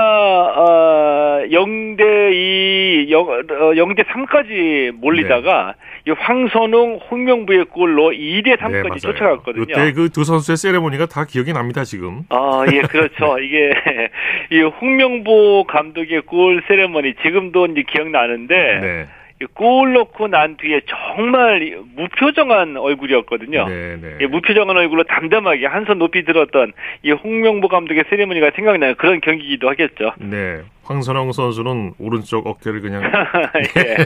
[0.57, 3.43] 어 0대 2, 0, 어,
[3.75, 5.75] 0대 3까지 몰리다가
[6.07, 9.67] 이 황선웅, 홍명부의 골로 2대 3까지 쫓아갔거든요.
[9.67, 12.23] 그때 그 두 선수의 세레모니가 다 기억이 납니다, 지금.
[12.31, 13.39] 아, 예, 그렇죠.
[13.43, 13.73] 이게,
[14.51, 19.07] 이 홍명보 감독의 골 세레머니 지금도 이제 기억나는데, 네.
[19.43, 23.69] 이 골 넣고 난 뒤에 정말 무표정한 얼굴이었거든요.
[23.69, 24.17] 네, 네.
[24.21, 26.73] 예, 무표정한 얼굴로 담담하게 한 손 높이 들었던
[27.03, 30.13] 이 홍명보 감독의 세레머니가 생각나는 그런 경기이기도 하겠죠.
[30.19, 30.61] 네.
[30.85, 33.03] 황선홍 선수는 오른쪽 어깨를 그냥
[33.79, 33.97] 예.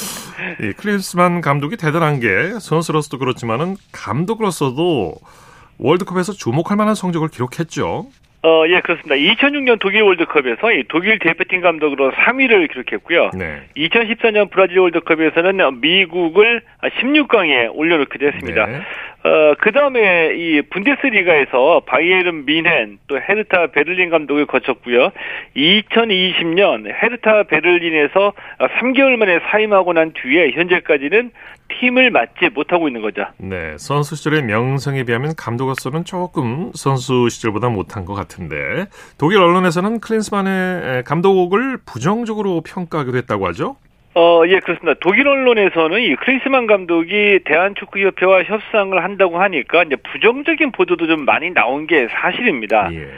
[0.66, 5.14] 이 클린스만 감독이 대단한 게 선수로서도 그렇지만은 감독으로서도
[5.78, 8.06] 월드컵에서 주목할 만한 성적을 기록했죠.
[8.42, 9.16] 어, 예, 그렇습니다.
[9.16, 13.30] 2006년 독일 월드컵에서 이 독일 대표팀 감독으로 3위를 기록했고요.
[13.34, 13.62] 네.
[13.76, 18.66] 2014년 브라질 월드컵에서는 미국을 16강에 올려놓기도 했습니다.
[18.66, 18.80] 네.
[19.24, 25.10] 어, 그 다음에 이 분데스리가에서 바이에른 민헨 또 헤르타 베를린 감독을 거쳤고요.
[25.56, 31.32] 2020년 헤르타 베를린에서 3개월 만에 사임하고 난 뒤에 현재까지는
[31.80, 33.24] 팀을 맡지 못하고 있는 거죠.
[33.38, 38.86] 네, 선수 시절의 명성에 비하면 감독으로서는 조금 선수 시절보다 못한 것 같은데
[39.18, 43.76] 독일 언론에서는 클린스만의 감독을 부정적으로 평가하기도 했다고 하죠.
[44.14, 44.98] 어, 예, 그렇습니다.
[45.00, 51.86] 독일 언론에서는 이 클린스만 감독이 대한축구협회와 협상을 한다고 하니까 이제 부정적인 보도도 좀 많이 나온
[51.86, 52.90] 게 사실입니다.
[52.94, 53.08] 예.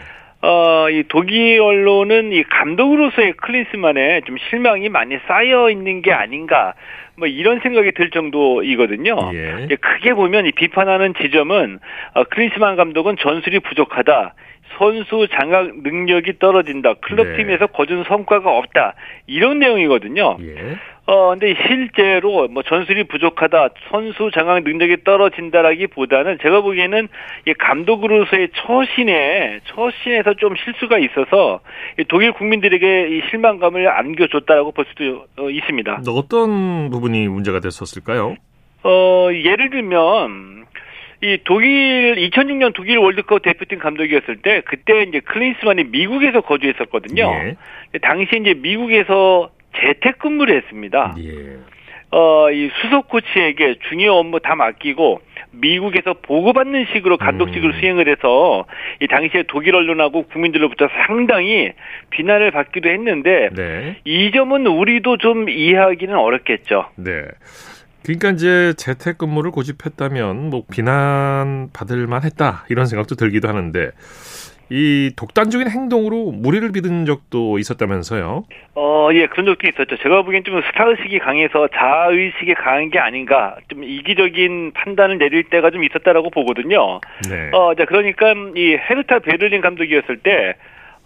[0.42, 6.74] 어, 이 독일 언론은 이 감독으로서의 클린스만에 좀 실망이 많이 쌓여 있는 게 아닌가.
[7.16, 9.31] 뭐 이런 생각이 들 정도이거든요.
[9.35, 9.76] 예.
[9.81, 11.79] 크게 보면 이 비판하는 지점은
[12.14, 14.35] 어, 클린스만 감독은 전술이 부족하다.
[14.78, 16.94] 선수 장악 능력이 떨어진다.
[16.94, 17.72] 클럽팀에서 네.
[17.72, 18.94] 거둔 성과가 없다.
[19.26, 20.37] 이런 내용이거든요.
[20.40, 20.76] 예.
[21.06, 27.09] 어, 근데 실제로 뭐 전술이 부족하다, 선수 장악 능력이 떨어진다라기보다는 제가 보기에는
[27.48, 31.61] 이 감독으로서의 처신에 처신에서 좀 실수가 있어서
[31.98, 36.02] 이 독일 국민들에게 이 실망감을 안겨줬다라고 볼 수도 어, 있습니다.
[36.09, 38.37] 어떤 부분이 문제가 됐었을까요?
[38.85, 40.66] 어, 예를 들면
[41.22, 47.22] 이 독일 2006년 독일 월드컵 대표팀 감독이었을 때 그때 이제 클린스만이 미국에서 거주했었거든요.
[47.22, 47.56] 예.
[48.00, 51.14] 당시 이제 미국에서 재택근무를 했습니다.
[51.18, 51.59] 예.
[52.12, 55.20] 어, 이 수석 코치에게 중요 업무 다 맡기고
[55.52, 57.80] 미국에서 보고받는 식으로 감독직을 음.
[57.80, 58.64] 수행을 해서
[59.00, 61.72] 이 당시에 독일 언론하고 국민들로부터 상당히
[62.11, 63.96] 비난을 받기도 했는데 네.
[64.04, 66.87] 이 점은 우리도 좀 이해하기는 어렵겠죠.
[66.96, 67.24] 네.
[68.02, 73.90] 그러니까 이제 재택근무를 고집했다면 뭐 비난 받을 만했다 이런 생각도 들기도 하는데
[74.70, 78.44] 이 독단적인 행동으로 무리를 빚은 적도 있었다면서요?
[78.76, 79.96] 어, 예, 그런 적도 있었죠.
[80.00, 85.42] 제가 보기엔 좀 스타 의식이 강해서 자아 의식이 강한 게 아닌가, 좀 이기적인 판단을 내릴
[85.50, 87.00] 때가 좀 있었다라고 보거든요.
[87.28, 87.50] 네.
[87.52, 90.54] 어, 자, 그러니까 이 헤르타 베를린 감독이었을 때,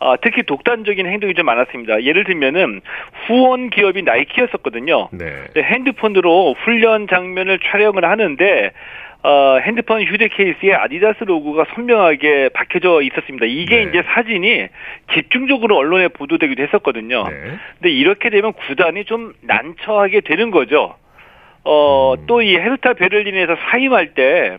[0.00, 2.02] 어, 특히 독단적인 행동이 좀 많았습니다.
[2.02, 2.80] 예를 들면은
[3.26, 5.08] 후원 기업이 나이키였었거든요.
[5.12, 5.46] 네.
[5.56, 8.72] 핸드폰으로 훈련 장면을 촬영을 하는데
[9.22, 13.46] 어, 핸드폰 휴대 케이스에 아디다스 로고가 선명하게 박혀져 있었습니다.
[13.46, 13.82] 이게 네.
[13.84, 14.66] 이제 사진이
[15.14, 17.24] 집중적으로 언론에 보도되기도 했었거든요.
[17.30, 17.34] 네.
[17.78, 20.96] 근데 이렇게 되면 구단이 좀 난처하게 되는 거죠.
[21.64, 22.26] 어, 음.
[22.26, 24.58] 또이 헤르타 베를린에서 사임할 때,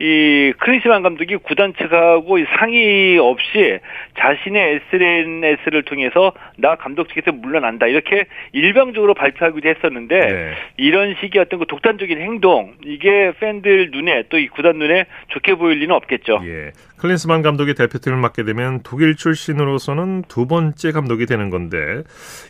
[0.00, 3.78] 이 크리스만 감독이 구단 측하고 이 상의 없이
[4.18, 10.54] 자신의 SNS를 통해서 나 감독직에서 물러난다 이렇게 일방적으로 발표하기도 했었는데 네.
[10.76, 15.80] 이런 식의 어떤 그 독단적인 행동 이게 팬들 눈에 또 이 구단 눈에 좋게 보일
[15.80, 16.40] 리는 없겠죠.
[16.44, 16.70] 예.
[16.98, 22.02] 클린스만 감독이 대표팀을 맡게 되면 독일 출신으로서는 두 번째 감독이 되는 건데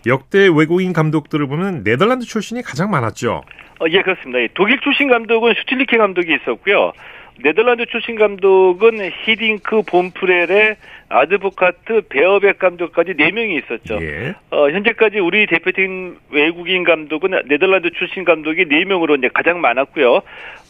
[0.07, 3.43] 역대 외국인 감독들을 보면 네덜란드 출신이 가장 많았죠.
[3.81, 4.39] 어, 예, 그렇습니다.
[4.41, 6.93] 이 독일 출신 감독은 슈틸리케 감독이 있었고요.
[7.42, 10.77] 네덜란드 출신 감독은 히딩크, 본프레레,
[11.09, 13.98] 아드보카트, 베어벡 감독까지 4명이 있었죠.
[14.03, 14.35] 예.
[14.51, 20.22] 어, 현재까지 우리 대표팀 외국인 감독은 네덜란드 출신 감독이 4명으로 이제 가장 많았고요.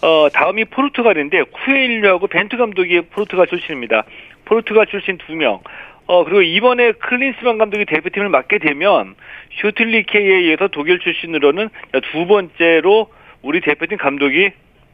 [0.03, 4.05] 어, 다음이 포르투갈인데 쿠엘류하고 벤투 감독이 포르투갈 출신입니다.
[4.45, 5.61] 포르투갈 출신 2명.
[6.07, 9.15] 어, 그리고 이번에 클린스만 감독이 대표팀을 맡게 되면
[9.61, 11.69] 슈틸리케에 의해서 독일 출신으로는
[12.13, 13.09] 두 번째로
[13.43, 14.51] 우리 대표팀 감독이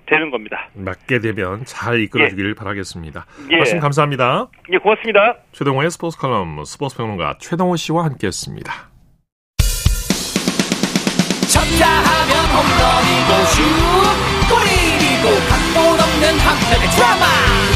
[0.06, 0.68] 되는 겁니다.
[0.74, 3.26] 맡게 되면 잘 이끌어주길 바라겠습니다.
[3.50, 3.56] 예.
[3.56, 4.48] 말씀 감사합니다.
[4.72, 5.36] 예, 고맙습니다.
[5.52, 8.72] 최동호의 스포츠 칼럼 스포츠 평론가 최동호 씨와 함께했습니다.
[11.52, 13.62] 쳤다 하면 홈런이고 슛
[14.50, 17.53] 골이고 각본 없는 한편의 드라마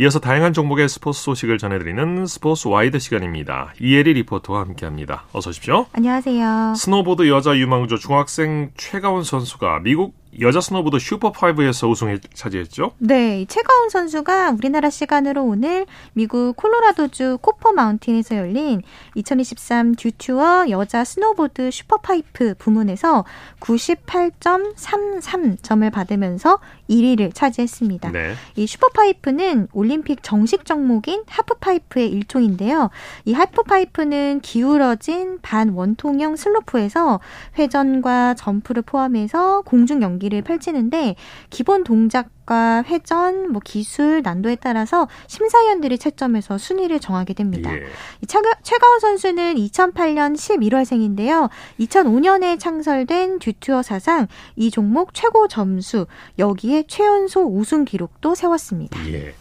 [0.00, 3.72] 이어서 다양한 종목의 스포츠 소식을 전해드리는 스포츠 와이드 시간입니다.
[3.80, 5.24] 이혜리 리포터와 함께합니다.
[5.32, 5.86] 어서 오십시오.
[5.90, 6.74] 안녕하세요.
[6.76, 12.92] 스노보드 여자 유망주 중학생 최가온 선수가 미국 여자 스노보드 슈퍼파이프에서 우승을 차지했죠.
[12.98, 18.82] 네, 최가온 선수가 우리나라 시간으로 오늘 미국 콜로라도주 코퍼 마운틴에서 열린
[19.16, 23.24] 2023 듀투어 여자 스노보드 슈퍼파이프 부문에서
[23.58, 28.10] 98.33점을 받으면서 1위를 차지했습니다.
[28.12, 28.34] 네.
[28.56, 32.90] 이 슈퍼파이프는 올림픽 정식 종목인 하프파이프의 일종인데요.
[33.24, 37.20] 이 하프파이프는 기울어진 반원통형 슬로프에서
[37.58, 41.16] 회전과 점프를 포함해서 공중 연기를 펼치는데
[41.50, 47.70] 기본 동작 과 회전, 뭐 기술, 난도에 따라서 심사위원들이 채점해서 순위를 정하게 됩니다.
[47.74, 47.82] 예.
[48.22, 51.50] 이 차가, 최가원 선수는 2008년 11월생인데요.
[51.78, 56.06] 2005년에 창설된 듀투어 사상 이 종목 최고 점수,
[56.38, 58.98] 여기에 최연소 우승 기록도 세웠습니다.
[59.12, 59.34] 예.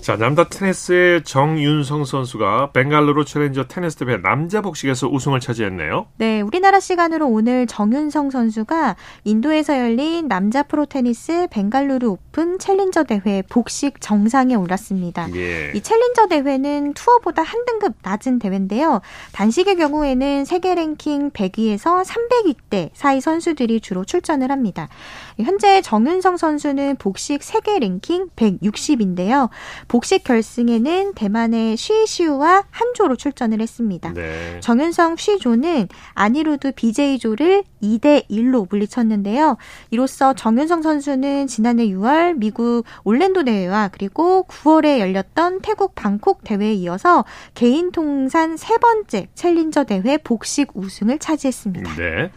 [0.00, 6.06] 자, 남자 테니스의 정윤성 선수가 벵갈루루 챌린저 테니스 대회 남자 복식에서 우승을 차지했네요.
[6.16, 13.42] 네, 우리나라 시간으로 오늘 정윤성 선수가 인도에서 열린 남자 프로 테니스 벵갈루루 오픈 챌린저 대회
[13.50, 15.28] 복식 정상에 올랐습니다.
[15.34, 15.72] 예.
[15.74, 19.02] 이 챌린저 대회는 투어보다 한 등급 낮은 대회인데요.
[19.32, 24.88] 단식의 경우에는 세계 랭킹 100위에서 300위대 사이 선수들이 주로 출전을 합니다.
[25.38, 29.48] 현재 정윤성 선수는 복식 세계 랭킹 160인데요.
[29.88, 34.12] 복식 결승에는 대만의 쉬시우와 한조로 출전을 했습니다.
[34.12, 34.60] 네.
[34.60, 39.56] 정윤성 쉬조는 아니루드 BJ조를 2대 1로 물리쳤는데요.
[39.90, 47.24] 이로써 정윤성 선수는 지난해 6월 미국 올랜도 대회와 그리고 9월에 열렸던 태국 방콕 대회에 이어서
[47.54, 51.94] 개인 통산 세 번째 챌린저 대회 복식 우승을 차지했습니다.
[51.96, 52.30] 네.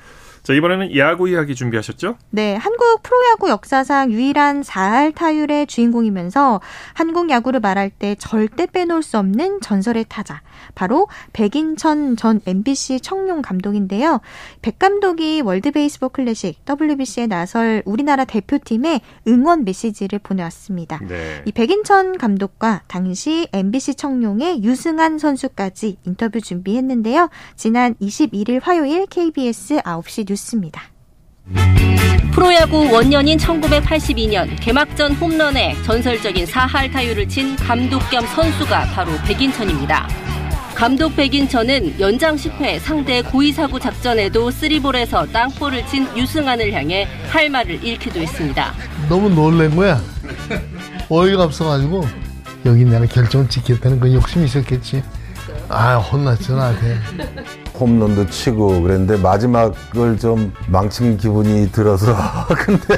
[0.44, 2.18] 자, 이번에는 야구 이야기 준비하셨죠?
[2.30, 6.60] 네, 한국 프로야구 역사상 유일한 4할 타율의 주인공이면서
[6.94, 10.42] 한국 야구를 말할 때 절대 빼놓을 수 없는 전설의 타자.
[10.76, 14.20] 바로 백인천 전 MBC 청룡 감독인데요.
[14.62, 21.00] 백 감독이 월드 베이스볼 클래식 WBC에 나설 우리나라 대표팀에 응원 메시지를 보내왔습니다.
[21.08, 21.42] 네.
[21.46, 27.30] 이 백인천 감독과 당시 MBC 청룡의 유승안 선수까지 인터뷰 준비했는데요.
[27.56, 30.84] 지난 21일 화요일 KBS 9시 뉴스입니다.
[32.32, 40.08] 프로야구 원년인 1982년 개막전 홈런에 전설적인 4할 타율을 친 감독 겸 선수가 바로 백인천입니다.
[40.76, 48.20] 감독 백인천은 연장 10회 상대 고의사구 작전에도 쓰리볼에서 땅볼을 친 유승안을 향해 할 말을 잃기도
[48.20, 48.74] 했습니다.
[49.08, 50.02] 너무 놀란 거야.
[51.10, 52.08] 어이가 없어가지고
[52.66, 55.04] 여기 내가 결정을 지켰다는 그 욕심이 있었겠지.
[55.70, 56.98] 아 혼났죠 나한테.
[57.80, 62.16] 홈런도 치고 그랬는데 마지막을 좀 망친 기분이 들어서
[62.58, 62.98] 근데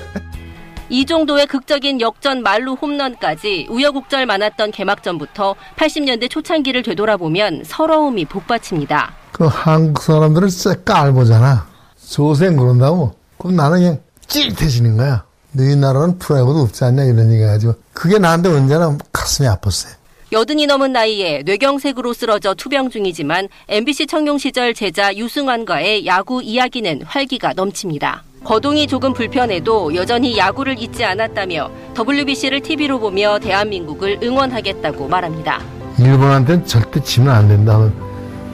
[0.90, 9.14] 이 정도의 극적인 역전 말루 홈런까지 우여곡절 많았던 개막전부터 80년대 초창기를 되돌아보면 서러움이 복받칩니다.
[9.32, 11.68] 그 한국 사람들은 진짜 깔보잖아.
[12.08, 13.16] 조생 그런다고.
[13.40, 15.24] 그럼 나는 그냥 찌릿해지는 거야.
[15.52, 19.90] 너희 나라는 프로야구도 없지 않냐 이런 얘기 가지고 그게 나한테 언제나 가슴이 아팠어요.
[20.36, 27.54] 여든이 넘은 나이에 뇌경색으로 쓰러져 투병 중이지만 MBC 청룡 시절 제자 유승환과의 야구 이야기는 활기가
[27.56, 28.21] 넘칩니다.
[28.43, 35.62] 거동이 조금 불편해도 여전히 야구를 잊지 않았다며 WBC를 TV로 보며 대한민국을 응원하겠다고 말합니다.
[36.00, 37.93] 일본한테는 절대 지면 안 된다는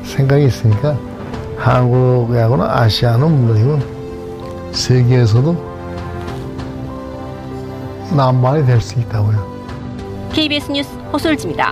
[0.04, 0.96] 생각이 있으니까
[1.58, 5.72] 한국 야구는 아시아는 물론이고 세계에서도
[8.16, 9.50] 남발이 될 수 있다고요.
[10.32, 11.72] KBS 뉴스 허솔지입니다.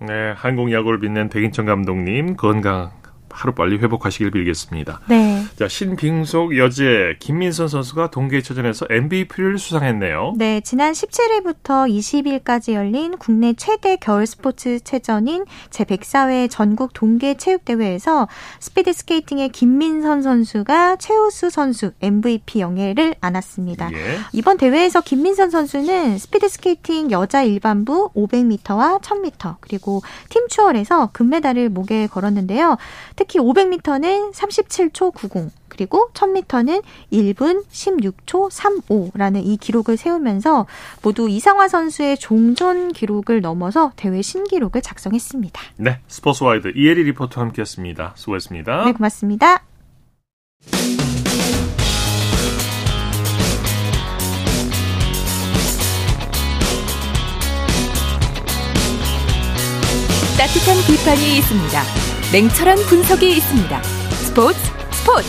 [0.00, 2.90] 네, 한국 야구를 빛낸 백인천 감독님 건강
[3.34, 5.00] 하루 빨리 회복하시길 빌겠습니다.
[5.08, 5.44] 네.
[5.58, 10.34] 자, 신 빙속 여제 김민선 선수가 동계체전에서 MVP를 수상했네요.
[10.36, 18.28] 네, 지난 17일부터 20일까지 열린 국내 최대 겨울 스포츠 체전인 제104회 전국 동계 체육 대회에서
[18.60, 23.92] 스피드 스케이팅의 김민선 선수가 최우수 선수 MVP 영예를 안았습니다.
[23.92, 24.18] 예.
[24.32, 32.06] 이번 대회에서 김민선 선수는 스피드 스케이팅 여자 일반부 500m와 1000m 그리고 팀 추월에서 금메달을 목에
[32.06, 32.76] 걸었는데요.
[33.16, 36.82] 특히 500m는 37초 90 그리고 1000m는
[37.12, 40.66] 1분 16초 35라는 이 기록을 세우면서
[41.02, 45.60] 모두 이상화 선수의 종전 기록을 넘어서 대회 신기록을 작성했습니다.
[45.76, 48.12] 네, 스포츠와이드 이혜리 리포터와 함께했습니다.
[48.14, 48.84] 수고했습니다.
[48.84, 49.64] 네, 고맙습니다.
[60.36, 62.13] 따뜻한 비판이 있습니다.
[62.32, 63.82] 냉철한 분석이 있습니다.
[63.82, 64.58] 스포츠
[64.90, 65.28] 스포츠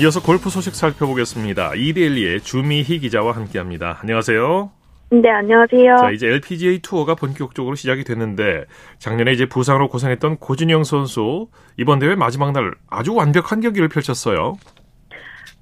[0.00, 1.74] 이어서 골프 소식 살펴보겠습니다.
[1.74, 3.98] 이데일리의 주미희 기자와 함께합니다.
[4.00, 4.70] 안녕하세요.
[5.10, 5.96] 네, 안녕하세요.
[5.98, 8.64] 자, 이제 LPGA 투어가 본격적으로 시작이 됐는데
[8.98, 14.56] 작년에 이제 부상으로 고생했던 고진영 선수 이번 대회 마지막 날 아주 완벽한 경기를 펼쳤어요.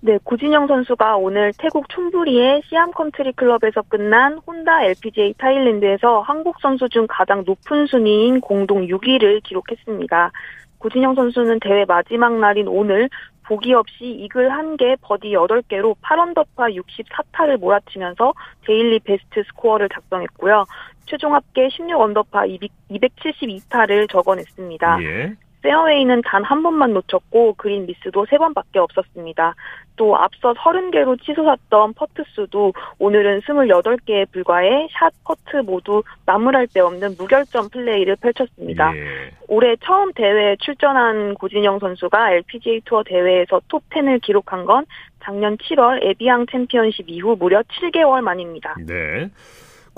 [0.03, 6.89] 네, 고진영 선수가 오늘 태국 촌부리의 시암 컨트리 클럽에서 끝난 혼다 LPGA 타일랜드에서 한국 선수
[6.89, 10.33] 중 가장 높은 순위인 공동 6위를 기록했습니다.
[10.79, 13.11] 고진영 선수는 대회 마지막 날인 오늘
[13.43, 18.33] 보기 없이 이글 1개, 버디 8개로 8언더파 64타를 몰아치면서
[18.65, 20.65] 데일리 베스트 스코어를 작성했고요.
[21.05, 22.59] 최종 합계 16언더파
[22.91, 25.03] 272타를 적어냈습니다.
[25.03, 25.35] 예.
[25.63, 29.55] 페어웨이는 단 한 번만 놓쳤고 그린 미스도 세 번밖에 없었습니다.
[29.97, 37.17] 또 앞서 30개로 치솟았던 퍼트 수도 오늘은 28개에 불과해 샷, 퍼트 모두 나무랄 데 없는
[37.19, 38.97] 무결점 플레이를 펼쳤습니다.
[38.97, 39.31] 예.
[39.47, 44.87] 올해 처음 대회에 출전한 고진영 선수가 LPGA 투어 대회에서 톱 10을 기록한 건
[45.23, 48.75] 작년 7월 에비앙 챔피언십 이후 무려 7개월 만입니다.
[48.87, 49.29] 네.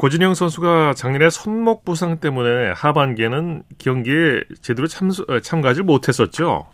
[0.03, 6.67] 고진영 선수가 작년에 손목 부상 때문에 하반기에는 경기에 제대로 참수, 어, 참가하지 못했었죠.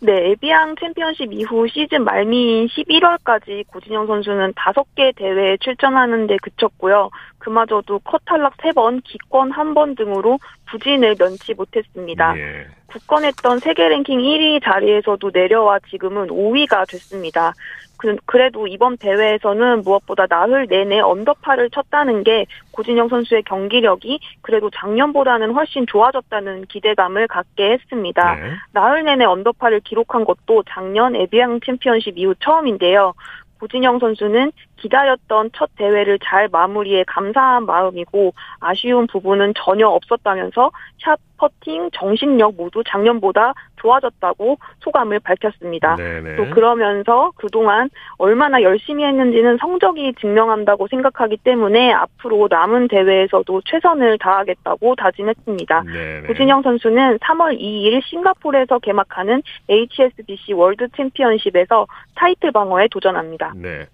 [0.00, 7.08] 네, 에비앙 챔피언십 이후 시즌 말미인 11월까지 고진영 선수는 5개 대회에 출전하는 데 그쳤고요.
[7.44, 10.38] 그마저도 컷 탈락 3번, 기권 1번 등으로
[10.70, 12.38] 부진을 면치 못했습니다.
[12.38, 12.66] 예.
[12.86, 17.52] 굳건했던 세계 랭킹 1위 자리에서도 내려와 지금은 5위가 됐습니다.
[17.98, 25.52] 그, 그래도 이번 대회에서는 무엇보다 나흘 내내 언더파를 쳤다는 게 고진영 선수의 경기력이 그래도 작년보다는
[25.52, 28.34] 훨씬 좋아졌다는 기대감을 갖게 했습니다.
[28.36, 28.52] 네.
[28.72, 33.12] 나흘 내내 언더파를 기록한 것도 작년 에비앙 챔피언십 이후 처음인데요.
[33.60, 41.90] 고진영 선수는 기다렸던 첫 대회를 잘 마무리해 감사한 마음이고 아쉬운 부분은 전혀 없었다면서 샷, 퍼팅,
[41.92, 45.96] 정신력 모두 작년보다 좋아졌다고 소감을 밝혔습니다.
[45.96, 46.36] 네네.
[46.36, 54.94] 또 그러면서 그동안 얼마나 열심히 했는지는 성적이 증명한다고 생각하기 때문에 앞으로 남은 대회에서도 최선을 다하겠다고
[54.94, 55.82] 다짐했습니다.
[55.82, 56.26] 네네.
[56.28, 63.52] 고진영 선수는 3월 2일 싱가포르에서 개막하는 HSBC 월드 챔피언십에서 타이틀 방어에 도전합니다.
[63.56, 63.86] 네.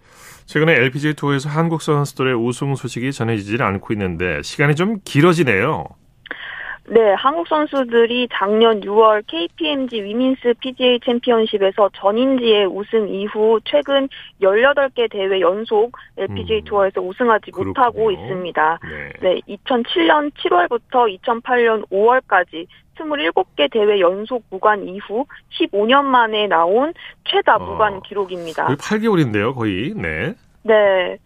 [0.46, 5.84] 최근에 LPGA 투어에서 한국 선수들의 우승 소식이 전해지질 않고 있는데 시간이 좀 길어지네요.
[6.88, 14.08] 네, 한국 선수들이 작년 6월 KPMG 위민스 PGA 챔피언십에서 전인지의 우승 이후 최근
[14.42, 17.68] 18개 대회 연속 LPGA 음, 투어에서 우승하지 그렇군요.
[17.68, 18.78] 못하고 있습니다.
[18.82, 19.12] 네.
[19.20, 22.66] 네, 2007년 7월부터 2008년 5월까지
[23.08, 25.26] 27개 대회 연속 무관 이후
[25.58, 26.92] 15년 만에 나온
[27.24, 28.66] 최다 어, 무관 기록입니다.
[28.66, 29.92] 거의 8개월인데요, 거의.
[29.94, 30.34] 네.
[30.62, 31.18] 네.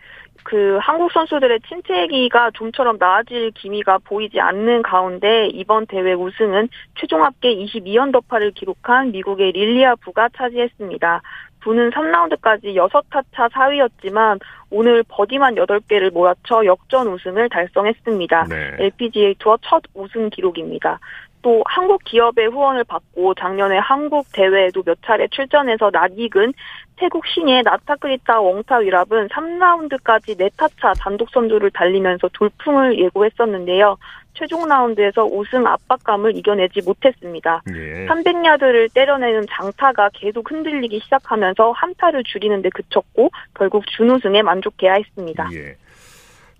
[0.44, 6.68] 그 한국 선수들의 침체기가 좀처럼 나아질 기미가 보이지 않는 가운데 이번 대회 우승은
[7.00, 11.22] 최종 합계 22언더파를 기록한 미국의 릴리아 부가 차지했습니다.
[11.60, 18.44] 부는 3라운드까지 6타차 4위였지만 오늘 버디만 8개를 몰아쳐 역전 우승을 달성했습니다.
[18.50, 18.76] 네.
[18.80, 21.00] LPGA 투어 첫 우승 기록입니다.
[21.44, 26.54] 또 한국 기업의 후원을 받고 작년에 한국 대회에도 몇 차례 출전해서 낯익은
[26.96, 33.98] 태국 신예 나타크리타 웡타 위랍은 3라운드까지 4타차 단독 선두를 달리면서 돌풍을 예고했었는데요.
[34.32, 37.62] 최종 라운드에서 우승 압박감을 이겨내지 못했습니다.
[37.74, 38.06] 예.
[38.06, 45.50] 300야드를 때려내는 장타가 계속 흔들리기 시작하면서 한타를 줄이는데 그쳤고 결국 준우승에 만족해야 했습니다.
[45.52, 45.76] 예.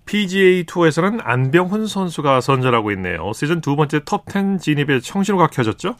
[0.05, 3.31] PGA 투어에서는 안병훈 선수가 선전하고 있네요.
[3.33, 5.95] 시즌 두 번째 톱10 진입에 청신호가 켜졌죠?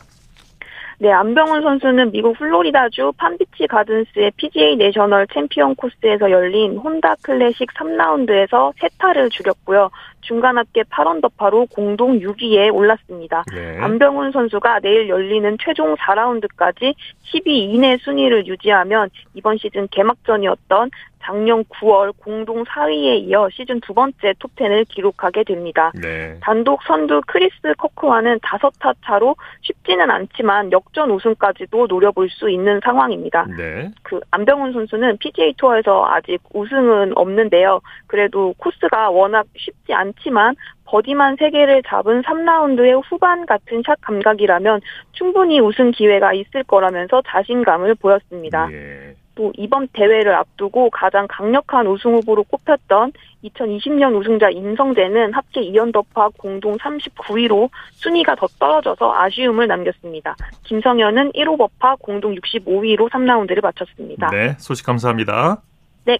[0.97, 8.71] 네, 안병훈 선수는 미국 플로리다주 팜비치 가든스의 PGA 내셔널 챔피언 코스에서 열린 혼다 클래식 3라운드에서
[8.79, 9.89] 세 타를 줄였고요.
[10.21, 13.43] 중간 합계 8언더파로 공동 6위에 올랐습니다.
[13.53, 13.77] 네.
[13.81, 16.95] 안병훈 선수가 내일 열리는 최종 4라운드까지
[17.25, 20.91] 12위 이내 순위를 유지하면 이번 시즌 개막전이었던
[21.25, 25.91] 작년 9월 공동 4위에 이어 시즌 두 번째 톱10을 기록하게 됩니다.
[25.99, 26.37] 네.
[26.41, 33.47] 단독 선두 크리스 커크와는 5타 차로 쉽지는 않지만 역전 우승까지도 노려볼 수 있는 상황입니다.
[33.57, 33.89] 네.
[34.03, 37.81] 그 안병훈 선수는 PGA 투어에서 아직 우승은 없는데요.
[38.05, 40.55] 그래도 코스가 워낙 쉽지 않지만
[40.85, 44.81] 버디만 3개를 잡은 3라운드의 후반 같은 샷 감각이라면
[45.13, 48.69] 충분히 우승 기회가 있을 거라면서 자신감을 보였습니다.
[48.71, 49.15] 예.
[49.35, 53.11] 또 이번 대회를 앞두고 가장 강력한 우승 후보로 꼽혔던
[53.43, 60.35] 2020년 우승자 임성재는 합계 2언더파 공동 39위로 순위가 더 떨어져서 아쉬움을 남겼습니다.
[60.63, 64.29] 김성현은 1오버파 공동 65위로 3라운드를 마쳤습니다.
[64.31, 65.61] 네, 네, 소식 감사합니다.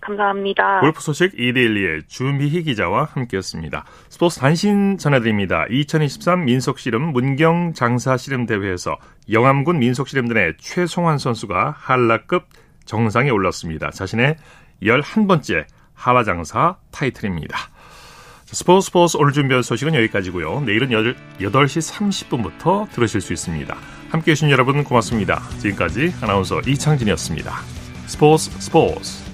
[0.02, 0.80] 감사합니다.
[0.80, 3.86] 골프 소식 이데일리의 주미희 기자와 함께했습니다.
[4.10, 5.66] 스포츠 단신 전해드립니다.
[5.70, 8.98] 2023 민속씨름 문경 장사씨름 대회에서
[9.32, 12.46] 영암군 민속씨름단의 최송환 선수가 한라급
[12.86, 13.90] 정상에 올랐습니다.
[13.92, 14.36] 자신의
[14.82, 17.58] 11번째 한라장사 타이틀입니다.
[18.46, 20.62] 스포츠 스포츠 오늘 준비한 소식은 여기까지고요.
[20.62, 23.76] 내일은 8시 30분부터 들으실 수 있습니다.
[24.10, 25.42] 함께해 주신 여러분 고맙습니다.
[25.60, 27.54] 지금까지 아나운서 이창진이었습니다.
[28.08, 29.25] 스포츠 스포츠